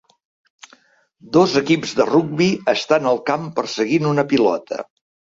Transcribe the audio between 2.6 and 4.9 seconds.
estan al camp perseguint una pilota.